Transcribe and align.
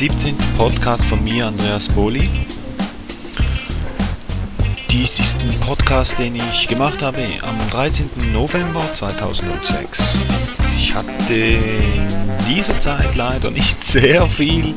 17. 0.00 0.34
Podcast 0.56 1.04
von 1.04 1.22
mir, 1.22 1.46
Andreas 1.46 1.86
Boli. 1.86 2.26
Dies 4.88 5.20
ist 5.20 5.38
ein 5.38 5.60
Podcast, 5.60 6.18
den 6.18 6.36
ich 6.36 6.68
gemacht 6.68 7.02
habe 7.02 7.22
am 7.42 7.58
13. 7.68 8.08
November 8.32 8.82
2006. 8.94 10.16
Ich 10.78 10.94
hatte 10.94 11.34
in 11.34 12.08
dieser 12.48 12.78
Zeit 12.78 13.14
leider 13.14 13.50
nicht 13.50 13.84
sehr 13.84 14.26
viel 14.26 14.74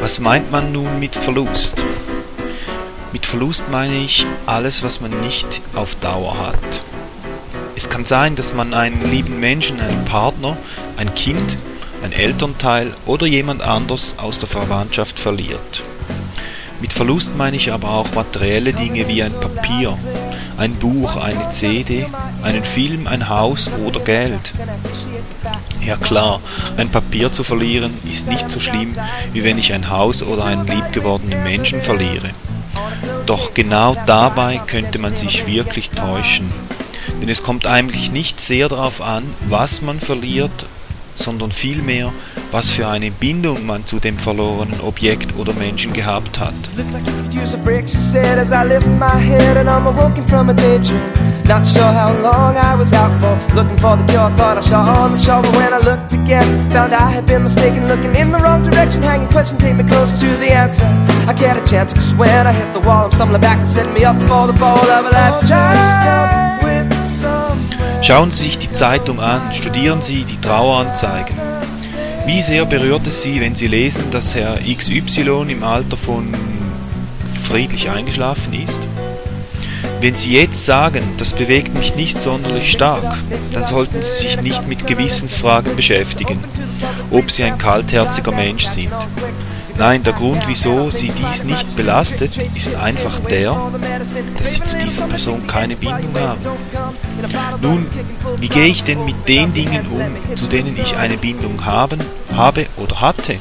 Was 0.00 0.18
meint 0.18 0.50
man 0.50 0.72
nun 0.72 0.98
mit 0.98 1.14
Verlust? 1.14 1.84
Mit 3.12 3.26
Verlust 3.26 3.68
meine 3.70 3.96
ich 3.96 4.24
alles, 4.46 4.82
was 4.82 5.02
man 5.02 5.10
nicht 5.20 5.60
auf 5.74 5.94
Dauer 5.96 6.38
hat. 6.38 6.82
Es 7.76 7.90
kann 7.90 8.06
sein, 8.06 8.34
dass 8.34 8.54
man 8.54 8.72
einen 8.72 9.10
lieben 9.10 9.40
Menschen, 9.40 9.78
einen 9.78 10.04
Partner, 10.06 10.56
ein 10.96 11.14
Kind, 11.14 11.56
ein 12.02 12.12
Elternteil 12.12 12.94
oder 13.06 13.26
jemand 13.26 13.62
anders 13.62 14.14
aus 14.18 14.38
der 14.38 14.48
Verwandtschaft 14.48 15.18
verliert. 15.18 15.82
Mit 16.80 16.92
Verlust 16.92 17.36
meine 17.36 17.56
ich 17.56 17.72
aber 17.72 17.90
auch 17.90 18.12
materielle 18.14 18.72
Dinge 18.72 19.08
wie 19.08 19.22
ein 19.22 19.32
Papier, 19.32 19.98
ein 20.56 20.74
Buch, 20.74 21.16
eine 21.16 21.50
CD, 21.50 22.06
einen 22.42 22.62
Film, 22.62 23.06
ein 23.06 23.28
Haus 23.28 23.70
oder 23.84 24.00
Geld. 24.00 24.52
Ja 25.84 25.96
klar, 25.96 26.40
ein 26.76 26.88
Papier 26.88 27.32
zu 27.32 27.42
verlieren 27.42 27.92
ist 28.10 28.28
nicht 28.28 28.48
so 28.48 28.60
schlimm, 28.60 28.94
wie 29.32 29.42
wenn 29.42 29.58
ich 29.58 29.72
ein 29.72 29.90
Haus 29.90 30.22
oder 30.22 30.44
einen 30.44 30.66
liebgewordenen 30.66 31.42
Menschen 31.42 31.80
verliere. 31.80 32.30
Doch 33.26 33.54
genau 33.54 33.96
dabei 34.06 34.60
könnte 34.66 34.98
man 34.98 35.16
sich 35.16 35.46
wirklich 35.46 35.90
täuschen. 35.90 36.52
Denn 37.20 37.28
es 37.28 37.42
kommt 37.42 37.66
eigentlich 37.66 38.12
nicht 38.12 38.40
sehr 38.40 38.68
darauf 38.68 39.00
an, 39.00 39.24
was 39.48 39.82
man 39.82 39.98
verliert, 39.98 40.66
sondern 41.18 41.52
vielmehr, 41.52 42.12
was 42.52 42.70
für 42.70 42.88
eine 42.88 43.10
Bindung 43.10 43.66
man 43.66 43.86
zu 43.86 43.98
dem 43.98 44.18
verlorenen 44.18 44.80
Objekt 44.80 45.36
oder 45.36 45.52
Menschen 45.54 45.92
gehabt 45.92 46.38
hat. 46.38 46.54
Not 51.48 51.66
sure 51.66 51.80
how 51.80 52.12
long 52.20 52.58
I 52.58 52.74
was 52.74 52.92
out 52.92 53.08
for 53.22 53.32
Looking 53.54 53.78
for 53.78 53.96
the 53.96 54.04
cure, 54.04 54.28
thought 54.36 54.58
I 54.58 54.60
saw 54.60 54.84
on 55.02 55.12
the 55.12 55.18
shore 55.18 55.40
But 55.40 55.56
when 55.56 55.72
I 55.72 55.78
looked 55.78 56.12
again, 56.12 56.70
found 56.70 56.92
I 56.92 57.10
had 57.10 57.24
been 57.24 57.42
mistaken 57.42 57.88
Looking 57.88 58.14
in 58.16 58.30
the 58.30 58.38
wrong 58.38 58.68
direction, 58.68 59.02
hanging 59.02 59.28
question 59.28 59.58
Take 59.58 59.76
me 59.76 59.84
close 59.84 60.10
to 60.10 60.26
the 60.36 60.52
answer. 60.52 60.84
I 61.26 61.32
get 61.32 61.56
a 61.56 61.64
chance, 61.64 61.94
cause 61.94 62.12
when 62.12 62.46
I 62.46 62.52
hit 62.52 62.74
the 62.74 62.80
wall 62.80 63.06
I'm 63.06 63.12
stumbling 63.12 63.40
back 63.40 63.56
and 63.60 63.66
setting 63.66 63.94
me 63.94 64.04
up 64.04 64.16
for 64.28 64.46
the 64.46 64.58
fall 64.58 64.76
of 64.76 65.06
a 65.06 65.08
lifetime 65.08 66.37
Schauen 68.00 68.30
Sie 68.30 68.44
sich 68.44 68.58
die 68.58 68.72
Zeitung 68.72 69.20
an, 69.20 69.40
studieren 69.52 70.00
Sie 70.00 70.24
die 70.24 70.40
Traueranzeigen. 70.40 71.36
Wie 72.26 72.40
sehr 72.40 72.64
berührt 72.64 73.06
es 73.06 73.22
Sie, 73.22 73.40
wenn 73.40 73.54
Sie 73.54 73.66
lesen, 73.66 74.10
dass 74.10 74.34
Herr 74.34 74.56
XY 74.56 75.46
im 75.48 75.62
Alter 75.62 75.96
von 75.96 76.32
friedlich 77.48 77.90
eingeschlafen 77.90 78.54
ist? 78.54 78.80
Wenn 80.00 80.14
Sie 80.14 80.32
jetzt 80.32 80.64
sagen, 80.64 81.02
das 81.18 81.32
bewegt 81.32 81.74
mich 81.74 81.96
nicht 81.96 82.22
sonderlich 82.22 82.70
stark, 82.70 83.18
dann 83.52 83.64
sollten 83.64 84.00
Sie 84.00 84.28
sich 84.28 84.40
nicht 84.40 84.68
mit 84.68 84.86
Gewissensfragen 84.86 85.74
beschäftigen, 85.74 86.38
ob 87.10 87.30
Sie 87.30 87.42
ein 87.42 87.58
kaltherziger 87.58 88.32
Mensch 88.32 88.64
sind. 88.64 88.92
Nein, 89.76 90.02
der 90.02 90.12
Grund, 90.12 90.42
wieso 90.46 90.90
Sie 90.90 91.10
dies 91.10 91.44
nicht 91.44 91.76
belastet, 91.76 92.32
ist 92.54 92.74
einfach 92.76 93.18
der, 93.28 93.56
dass 94.36 94.54
Sie 94.54 94.62
zu 94.62 94.78
dieser 94.78 95.06
Person 95.06 95.46
keine 95.46 95.76
Bindung 95.76 96.14
haben. 96.14 96.40
Nun, 97.60 97.84
wie 98.38 98.48
gehe 98.48 98.66
ich 98.66 98.84
denn 98.84 99.04
mit 99.04 99.28
den 99.28 99.52
Dingen 99.52 99.86
um, 99.88 100.36
zu 100.36 100.46
denen 100.46 100.76
ich 100.76 100.96
eine 100.96 101.16
Bindung 101.16 101.64
haben, 101.64 102.00
habe 102.32 102.66
oder 102.76 103.00
hatte? 103.00 103.38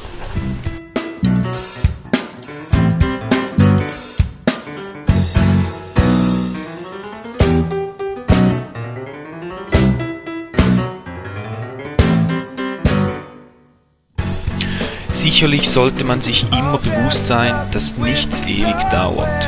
Sicherlich 15.12 15.69
sollte 15.69 16.03
man 16.03 16.21
sich 16.21 16.45
immer 16.51 16.79
bewusst 16.79 17.27
sein, 17.27 17.53
dass 17.71 17.97
nichts 17.97 18.41
ewig 18.47 18.75
dauert. 18.91 19.47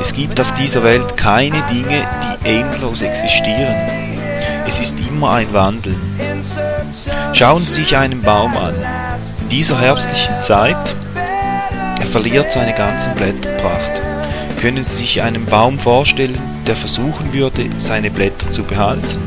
Es 0.00 0.12
gibt 0.12 0.40
auf 0.40 0.52
dieser 0.54 0.82
Welt 0.82 1.16
keine 1.16 1.62
Dinge, 1.70 2.02
die 2.22 2.35
endlos 2.46 3.02
existieren. 3.02 3.74
Es 4.68 4.78
ist 4.78 4.96
immer 5.00 5.32
ein 5.32 5.52
Wandel. 5.52 5.96
Schauen 7.32 7.64
Sie 7.66 7.82
sich 7.82 7.96
einen 7.96 8.22
Baum 8.22 8.56
an. 8.56 8.74
In 9.42 9.48
dieser 9.48 9.80
herbstlichen 9.80 10.40
Zeit, 10.40 10.94
er 12.00 12.06
verliert 12.06 12.50
seine 12.50 12.72
ganzen 12.72 13.14
Blätterpracht. 13.14 14.00
Können 14.60 14.84
Sie 14.84 14.98
sich 14.98 15.22
einen 15.22 15.44
Baum 15.44 15.78
vorstellen, 15.78 16.40
der 16.66 16.76
versuchen 16.76 17.32
würde, 17.34 17.68
seine 17.78 18.10
Blätter 18.10 18.50
zu 18.50 18.62
behalten, 18.62 19.20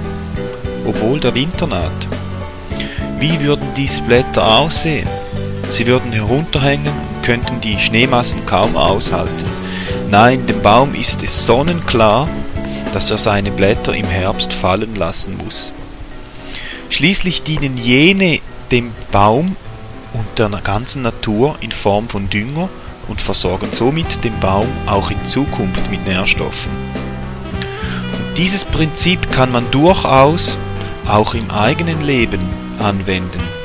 obwohl 0.85 1.19
der 1.19 1.35
Winter 1.35 1.67
naht? 1.67 2.07
Wie 3.19 3.39
würden 3.41 3.67
diese 3.75 4.01
Blätter 4.03 4.47
aussehen? 4.59 5.07
Sie 5.69 5.85
würden 5.85 6.13
herunterhängen 6.13 6.87
und 6.87 7.23
könnten 7.23 7.59
die 7.59 7.77
Schneemassen 7.79 8.45
kaum 8.45 8.77
aushalten. 8.77 9.45
Nein, 10.09 10.45
dem 10.47 10.61
Baum 10.61 10.95
ist 10.95 11.21
es 11.21 11.45
sonnenklar, 11.45 12.27
dass 12.93 13.11
er 13.11 13.17
seine 13.17 13.51
Blätter 13.51 13.95
im 13.95 14.07
Herbst 14.07 14.53
fallen 14.53 14.95
lassen 14.95 15.37
muss. 15.43 15.73
Schließlich 16.89 17.43
dienen 17.43 17.77
jene 17.77 18.39
dem 18.71 18.91
Baum 19.11 19.55
und 20.13 20.39
der 20.39 20.49
ganzen 20.63 21.01
Natur 21.01 21.55
in 21.61 21.71
Form 21.71 22.09
von 22.09 22.29
Dünger 22.29 22.69
und 23.07 23.21
versorgen 23.21 23.69
somit 23.71 24.23
den 24.23 24.39
Baum 24.39 24.67
auch 24.85 25.11
in 25.11 25.25
Zukunft 25.25 25.89
mit 25.89 26.05
Nährstoffen. 26.05 26.71
Und 28.13 28.37
dieses 28.37 28.65
Prinzip 28.65 29.31
kann 29.31 29.51
man 29.51 29.69
durchaus 29.71 30.57
auch 31.07 31.33
im 31.33 31.49
eigenen 31.51 32.01
Leben 32.01 32.41
anwenden. 32.79 33.58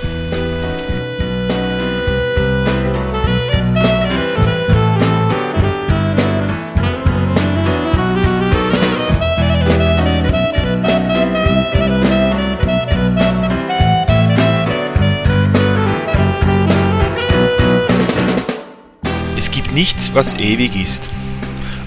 Nichts, 19.74 20.14
was 20.14 20.34
ewig 20.34 20.80
ist. 20.80 21.10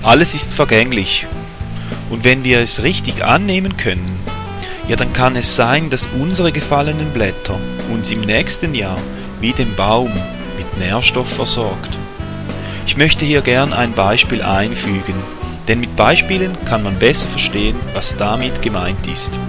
Alles 0.03 0.35
ist 0.35 0.53
vergänglich. 0.53 1.25
Und 2.09 2.23
wenn 2.23 2.43
wir 2.43 2.59
es 2.59 2.83
richtig 2.83 3.23
annehmen 3.23 3.77
können, 3.77 4.19
ja 4.87 4.95
dann 4.95 5.11
kann 5.13 5.35
es 5.35 5.55
sein, 5.55 5.89
dass 5.89 6.07
unsere 6.19 6.51
gefallenen 6.51 7.09
Blätter 7.11 7.59
uns 7.91 8.11
im 8.11 8.21
nächsten 8.21 8.75
Jahr 8.75 8.97
wie 9.41 9.53
den 9.53 9.73
Baum 9.75 10.11
mit 10.57 10.77
Nährstoff 10.77 11.29
versorgt. 11.29 11.97
Ich 12.85 12.97
möchte 12.97 13.25
hier 13.25 13.41
gern 13.41 13.73
ein 13.73 13.93
Beispiel 13.93 14.41
einfügen, 14.41 15.15
denn 15.67 15.79
mit 15.79 15.95
Beispielen 15.95 16.55
kann 16.65 16.83
man 16.83 16.97
besser 16.99 17.27
verstehen, 17.27 17.75
was 17.93 18.15
damit 18.15 18.61
gemeint 18.61 19.05
ist. 19.11 19.39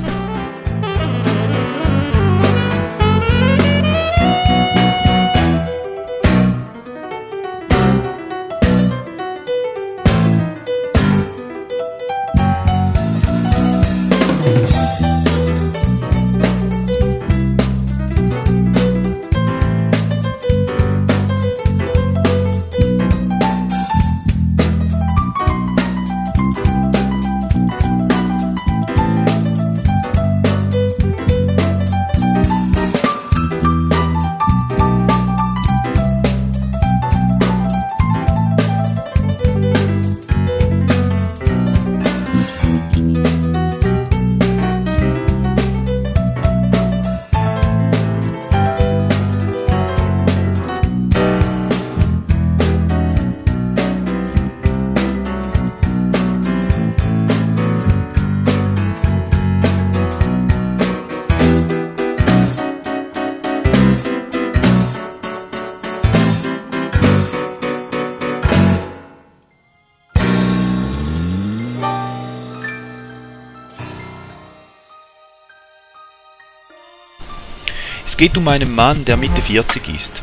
Geht 78.18 78.36
um 78.36 78.48
einen 78.48 78.74
Mann, 78.74 79.04
der 79.04 79.16
Mitte 79.16 79.40
40 79.40 79.94
ist. 79.94 80.22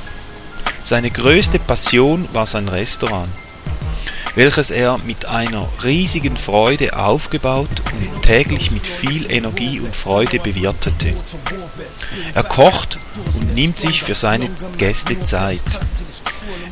Seine 0.83 1.09
größte 1.09 1.59
Passion 1.59 2.27
war 2.33 2.45
sein 2.45 2.67
Restaurant, 2.67 3.29
welches 4.35 4.69
er 4.69 4.97
mit 4.97 5.25
einer 5.25 5.65
riesigen 5.81 6.35
Freude 6.35 6.99
aufgebaut 6.99 7.69
und 7.93 8.21
täglich 8.21 8.71
mit 8.71 8.85
viel 8.85 9.31
Energie 9.31 9.79
und 9.79 9.95
Freude 9.95 10.39
bewirtete. 10.39 11.15
Er 12.33 12.43
kocht 12.43 12.99
und 13.33 13.55
nimmt 13.55 13.79
sich 13.79 14.03
für 14.03 14.15
seine 14.15 14.49
Gäste 14.77 15.17
Zeit. 15.21 15.63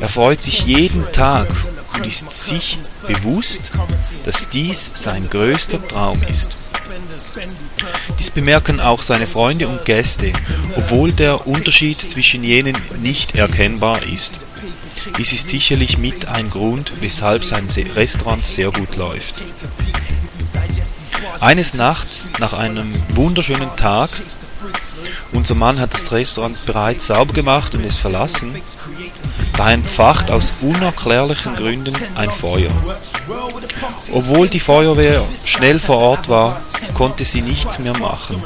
Er 0.02 0.10
freut 0.10 0.42
sich 0.42 0.66
jeden 0.66 1.10
Tag 1.14 1.48
und 1.94 2.06
ist 2.06 2.30
sich 2.32 2.80
bewusst, 3.08 3.72
dass 4.26 4.46
dies 4.52 4.92
sein 4.94 5.30
größter 5.30 5.82
Traum 5.82 6.22
ist. 6.30 6.63
Dies 8.20 8.30
bemerken 8.32 8.80
auch 8.80 9.02
seine 9.02 9.28
Freunde 9.28 9.68
und 9.68 9.86
Gäste, 9.86 10.34
obwohl 10.76 11.12
der 11.12 11.48
Unterschied 11.48 12.02
zwischen 12.02 12.44
jenen 12.44 12.76
nicht 13.02 13.36
erkennbar 13.36 14.02
ist. 14.04 14.40
Dies 15.18 15.34
ist 15.34 15.50
sicherlich 15.50 15.98
mit 15.98 16.28
ein 16.28 16.50
Grund, 16.50 16.92
weshalb 17.02 17.44
sein 17.44 17.68
Restaurant 17.96 18.46
sehr 18.46 18.72
gut 18.72 18.96
läuft. 18.96 19.36
Eines 21.40 21.74
Nachts, 21.74 22.28
nach 22.40 22.54
einem 22.54 22.92
wunderschönen 23.16 23.76
Tag, 23.76 24.10
unser 25.34 25.56
Mann 25.56 25.80
hat 25.80 25.94
das 25.94 26.12
Restaurant 26.12 26.58
bereits 26.66 27.08
sauber 27.08 27.34
gemacht 27.34 27.76
und 27.76 27.86
es 27.86 27.98
verlassen, 27.98 28.56
da 29.58 29.72
entfacht 29.72 30.32
aus 30.32 30.62
unerklärlichen 30.62 31.56
Gründen 31.56 31.96
ein 32.16 32.32
Feuer. 32.32 32.72
Obwohl 34.12 34.48
die 34.48 34.60
Feuerwehr 34.60 35.26
schnell 35.46 35.80
vor 35.80 35.98
Ort 35.98 36.30
war, 36.30 36.62
konnte 36.94 37.26
sie 37.26 37.42
nichts 37.42 37.80
mehr 37.80 37.98
machen. 38.00 38.42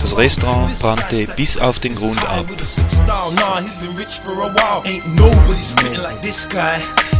Das 0.00 0.16
Restaurant 0.16 0.78
brannte 0.78 1.26
bis 1.36 1.56
auf 1.56 1.80
den 1.80 1.94
Grund 1.94 2.24
ab. 2.28 2.46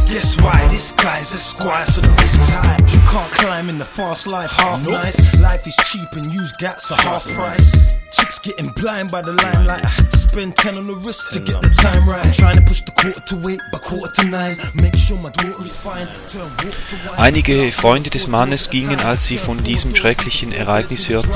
Guess 0.09 0.37
why 0.37 0.65
this 0.69 0.93
guy's 0.93 1.33
a 1.33 1.37
squire, 1.37 1.83
so 1.85 1.99
the 1.99 2.09
risk's 2.21 2.49
high. 2.49 2.77
You 2.87 2.99
can't 3.09 3.31
climb 3.33 3.69
in 3.69 3.77
the 3.77 3.83
fast 3.83 4.25
life, 4.25 4.49
half 4.51 4.81
nope. 4.83 4.93
nice. 4.93 5.39
Life 5.41 5.67
is 5.67 5.75
cheap 5.85 6.09
and 6.13 6.25
used 6.33 6.57
gats 6.59 6.89
a 6.91 6.95
half 6.95 7.27
price. 7.27 7.95
Chicks 8.11 8.39
getting 8.39 8.71
blind 8.71 9.11
by 9.11 9.21
the 9.21 9.33
limelight. 9.33 9.83
I 9.83 9.87
had 9.87 10.09
to 10.09 10.17
spend 10.17 10.55
10 10.55 10.77
on 10.77 10.87
the 10.87 10.95
wrist 10.95 11.31
to 11.33 11.39
get 11.41 11.61
the 11.61 11.69
time 11.69 12.07
right. 12.07 12.25
I'm 12.25 12.31
trying 12.31 12.55
to 12.55 12.61
push 12.61 12.81
the 12.81 12.91
quarter 12.91 13.19
to 13.19 13.49
eight, 13.49 13.59
but 13.73 13.81
quarter 13.81 14.13
to 14.21 14.29
nine. 14.29 14.57
Make 14.75 14.95
sure 14.95 15.17
my 15.17 15.29
daughter 15.29 15.65
is 15.65 15.75
fine. 15.75 16.07
Turn 16.29 16.49
water 16.63 16.71
to 16.71 16.95
wine. 17.09 17.19
Einige 17.19 17.71
Freunde 17.71 18.09
des 18.09 18.27
Mannes 18.27 18.69
gingen, 18.69 19.01
als 19.01 19.27
sie 19.27 19.37
von 19.37 19.61
diesem 19.61 19.93
schrecklichen 19.93 20.53
Ereignis 20.53 21.09
hörten, 21.09 21.31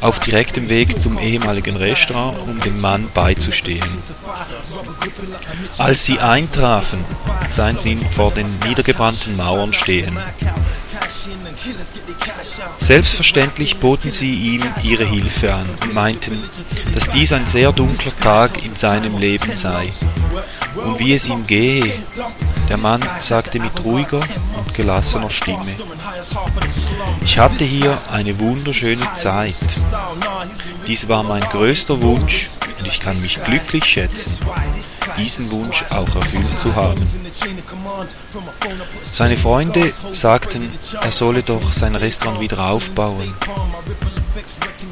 auf 0.00 0.18
direktem 0.20 0.68
Weg 0.68 1.00
zum 1.00 1.18
ehemaligen 1.18 1.76
Restaurant, 1.76 2.38
um 2.46 2.60
dem 2.60 2.80
Mann 2.80 3.08
beizustehen. 3.14 3.84
Als 5.78 6.04
sie 6.04 6.18
eintrafen, 6.18 7.04
sahen 7.48 7.78
sie 7.78 7.92
ihn 7.92 8.06
vor 8.10 8.32
den 8.32 8.46
niedergebrannten 8.66 9.36
Mauern 9.36 9.72
stehen. 9.72 10.16
Selbstverständlich 12.78 13.76
boten 13.76 14.12
sie 14.12 14.34
ihm 14.34 14.62
ihre 14.82 15.04
Hilfe 15.04 15.54
an 15.54 15.68
und 15.82 15.94
meinten, 15.94 16.38
dass 16.94 17.10
dies 17.10 17.32
ein 17.32 17.46
sehr 17.46 17.72
dunkler 17.72 18.16
Tag 18.16 18.64
in 18.64 18.74
seinem 18.74 19.18
Leben 19.18 19.56
sei 19.56 19.90
und 20.76 20.98
wie 20.98 21.14
es 21.14 21.28
ihm 21.28 21.46
gehe. 21.46 21.92
Der 22.70 22.78
Mann 22.78 23.02
sagte 23.20 23.58
mit 23.58 23.84
ruhiger 23.84 24.22
und 24.56 24.74
gelassener 24.74 25.28
Stimme, 25.28 25.74
ich 27.20 27.36
hatte 27.36 27.64
hier 27.64 27.98
eine 28.12 28.38
wunderschöne 28.38 29.12
Zeit. 29.14 29.56
Dies 30.86 31.08
war 31.08 31.24
mein 31.24 31.42
größter 31.42 32.00
Wunsch 32.00 32.48
und 32.78 32.86
ich 32.86 33.00
kann 33.00 33.20
mich 33.22 33.42
glücklich 33.42 33.84
schätzen, 33.84 34.38
diesen 35.18 35.50
Wunsch 35.50 35.82
auch 35.90 36.14
erfüllt 36.14 36.56
zu 36.56 36.72
haben. 36.76 37.04
Seine 39.12 39.36
Freunde 39.36 39.92
sagten, 40.12 40.70
er 41.02 41.10
solle 41.10 41.42
doch 41.42 41.72
sein 41.72 41.96
Restaurant 41.96 42.38
wieder 42.38 42.70
aufbauen. 42.70 43.34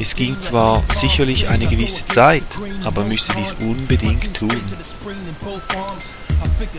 Es 0.00 0.16
ging 0.16 0.40
zwar 0.40 0.82
sicherlich 0.92 1.48
eine 1.48 1.68
gewisse 1.68 2.06
Zeit, 2.08 2.44
aber 2.82 3.04
müsse 3.04 3.32
dies 3.38 3.52
unbedingt 3.60 4.34
tun. 4.34 4.60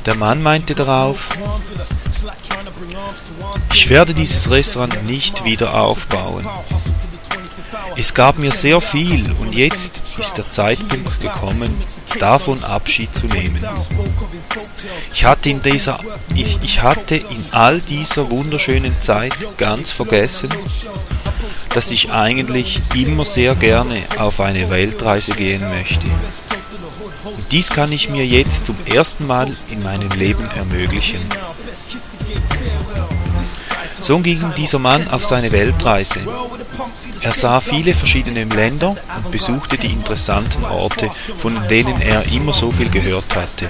Der 0.05 0.15
Mann 0.15 0.41
meinte 0.41 0.75
darauf, 0.75 1.29
ich 3.73 3.89
werde 3.89 4.13
dieses 4.13 4.49
Restaurant 4.49 5.05
nicht 5.05 5.45
wieder 5.45 5.73
aufbauen. 5.73 6.47
Es 7.95 8.13
gab 8.13 8.37
mir 8.37 8.51
sehr 8.51 8.79
viel 8.81 9.31
und 9.39 9.53
jetzt 9.53 10.01
ist 10.17 10.37
der 10.37 10.49
Zeitpunkt 10.49 11.19
gekommen, 11.21 11.75
davon 12.19 12.63
Abschied 12.63 13.13
zu 13.13 13.25
nehmen. 13.27 13.59
Ich 15.13 15.25
hatte 15.25 15.49
in, 15.49 15.61
dieser, 15.61 15.99
ich, 16.33 16.57
ich 16.61 16.81
hatte 16.81 17.15
in 17.15 17.45
all 17.51 17.79
dieser 17.81 18.29
wunderschönen 18.31 18.99
Zeit 19.01 19.33
ganz 19.57 19.91
vergessen, 19.91 20.49
dass 21.73 21.91
ich 21.91 22.11
eigentlich 22.11 22.79
immer 22.95 23.25
sehr 23.25 23.55
gerne 23.55 24.03
auf 24.17 24.39
eine 24.39 24.69
Weltreise 24.69 25.33
gehen 25.33 25.67
möchte. 25.69 26.07
Und 27.39 27.53
dies 27.53 27.69
kann 27.69 27.89
ich 27.93 28.09
mir 28.09 28.25
jetzt 28.25 28.65
zum 28.65 28.75
ersten 28.85 29.25
Mal 29.25 29.49
in 29.69 29.81
meinem 29.81 30.09
Leben 30.09 30.45
ermöglichen. 30.57 31.21
So 34.01 34.19
ging 34.19 34.53
dieser 34.57 34.79
Mann 34.79 35.07
auf 35.07 35.25
seine 35.25 35.49
Weltreise. 35.53 36.19
Er 37.21 37.31
sah 37.31 37.61
viele 37.61 37.93
verschiedene 37.93 38.43
Länder 38.43 38.89
und 38.89 39.31
besuchte 39.31 39.77
die 39.77 39.87
interessanten 39.87 40.65
Orte, 40.65 41.09
von 41.37 41.57
denen 41.69 42.01
er 42.01 42.25
immer 42.33 42.51
so 42.51 42.73
viel 42.73 42.89
gehört 42.89 43.33
hatte. 43.33 43.69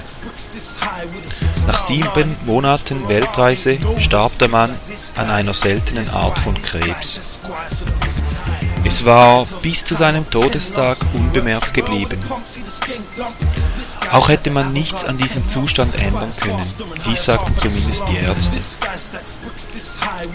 Nach 1.68 1.78
sieben 1.78 2.36
Monaten 2.46 3.08
Weltreise 3.08 3.78
starb 4.00 4.36
der 4.38 4.48
Mann 4.48 4.74
an 5.14 5.30
einer 5.30 5.54
seltenen 5.54 6.08
Art 6.10 6.40
von 6.40 6.60
Krebs. 6.60 7.38
Es 8.82 9.04
war 9.04 9.46
bis 9.62 9.84
zu 9.84 9.94
seinem 9.94 10.28
Todestag 10.28 10.96
unbemerkt 11.12 11.74
geblieben. 11.74 12.18
Auch 14.12 14.28
hätte 14.28 14.50
man 14.50 14.72
nichts 14.72 15.04
an 15.04 15.16
diesem 15.16 15.46
Zustand 15.46 15.94
ändern 15.94 16.30
können, 16.40 16.66
dies 17.06 17.24
sagten 17.24 17.56
zumindest 17.58 18.04
die 18.08 18.16
Ärzte. 18.16 18.58